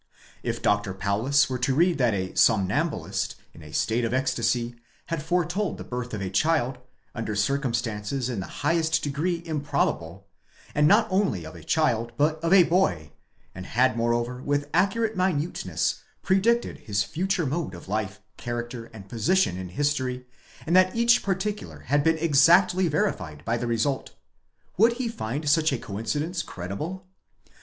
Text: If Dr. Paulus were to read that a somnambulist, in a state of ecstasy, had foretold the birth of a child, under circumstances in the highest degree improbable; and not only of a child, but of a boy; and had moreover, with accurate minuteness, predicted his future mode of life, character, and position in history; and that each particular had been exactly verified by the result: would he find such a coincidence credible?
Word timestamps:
If 0.41 0.63
Dr. 0.63 0.95
Paulus 0.95 1.47
were 1.47 1.59
to 1.59 1.75
read 1.75 1.99
that 1.99 2.15
a 2.15 2.33
somnambulist, 2.33 3.35
in 3.53 3.61
a 3.61 3.71
state 3.71 4.03
of 4.03 4.15
ecstasy, 4.15 4.73
had 5.09 5.21
foretold 5.21 5.77
the 5.77 5.83
birth 5.83 6.15
of 6.15 6.21
a 6.21 6.31
child, 6.31 6.79
under 7.13 7.35
circumstances 7.35 8.27
in 8.27 8.39
the 8.39 8.47
highest 8.65 9.03
degree 9.03 9.43
improbable; 9.45 10.25
and 10.73 10.87
not 10.87 11.07
only 11.11 11.45
of 11.45 11.53
a 11.55 11.63
child, 11.63 12.13
but 12.17 12.43
of 12.43 12.51
a 12.51 12.63
boy; 12.63 13.11
and 13.53 13.67
had 13.67 13.95
moreover, 13.95 14.41
with 14.41 14.71
accurate 14.73 15.15
minuteness, 15.15 16.01
predicted 16.23 16.79
his 16.79 17.03
future 17.03 17.45
mode 17.45 17.75
of 17.75 17.87
life, 17.87 18.21
character, 18.37 18.85
and 18.85 19.07
position 19.07 19.55
in 19.55 19.69
history; 19.69 20.25
and 20.65 20.75
that 20.75 20.95
each 20.95 21.21
particular 21.21 21.81
had 21.81 22.03
been 22.03 22.17
exactly 22.17 22.87
verified 22.87 23.45
by 23.45 23.55
the 23.55 23.67
result: 23.67 24.15
would 24.77 24.93
he 24.93 25.07
find 25.07 25.47
such 25.47 25.71
a 25.71 25.77
coincidence 25.77 26.41
credible? 26.41 27.05